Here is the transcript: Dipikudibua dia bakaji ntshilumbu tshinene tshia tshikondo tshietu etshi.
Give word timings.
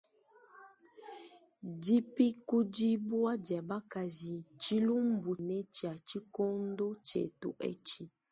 Dipikudibua 1.83 3.31
dia 3.45 3.61
bakaji 3.69 4.33
ntshilumbu 4.55 5.29
tshinene 5.33 5.57
tshia 5.73 5.93
tshikondo 6.07 6.87
tshietu 7.05 7.49
etshi. 7.69 8.03